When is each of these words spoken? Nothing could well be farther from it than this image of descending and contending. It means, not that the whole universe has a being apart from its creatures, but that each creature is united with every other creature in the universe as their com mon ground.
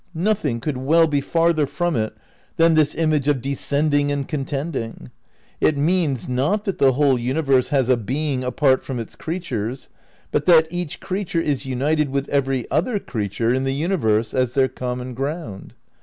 Nothing 0.17 0.59
could 0.59 0.77
well 0.77 1.05
be 1.05 1.21
farther 1.21 1.67
from 1.67 1.95
it 1.95 2.15
than 2.57 2.73
this 2.73 2.95
image 2.95 3.27
of 3.27 3.39
descending 3.39 4.11
and 4.11 4.27
contending. 4.27 5.11
It 5.59 5.77
means, 5.77 6.27
not 6.27 6.65
that 6.65 6.79
the 6.79 6.93
whole 6.93 7.19
universe 7.19 7.69
has 7.69 7.87
a 7.87 7.95
being 7.97 8.43
apart 8.43 8.81
from 8.83 8.97
its 8.97 9.15
creatures, 9.15 9.89
but 10.31 10.47
that 10.47 10.65
each 10.71 11.01
creature 11.01 11.39
is 11.41 11.67
united 11.67 12.09
with 12.09 12.27
every 12.29 12.65
other 12.71 12.97
creature 12.97 13.53
in 13.53 13.63
the 13.63 13.75
universe 13.75 14.33
as 14.33 14.55
their 14.55 14.67
com 14.69 14.97
mon 14.97 15.13
ground. 15.13 15.75